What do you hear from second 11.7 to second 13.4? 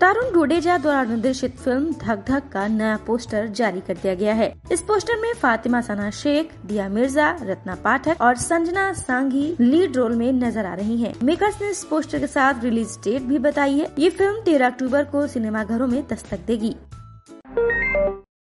इस पोस्टर के साथ रिलीज़ डेट भी